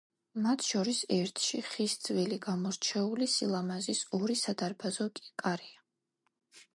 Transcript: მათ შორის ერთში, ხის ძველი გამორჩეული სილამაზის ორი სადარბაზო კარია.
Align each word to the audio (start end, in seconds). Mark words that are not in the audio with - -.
მათ 0.43 0.63
შორის 0.67 1.01
ერთში, 1.17 1.59
ხის 1.73 1.93
ძველი 2.07 2.39
გამორჩეული 2.45 3.27
სილამაზის 3.33 4.01
ორი 4.21 4.39
სადარბაზო 4.45 5.07
კარია. 5.45 5.85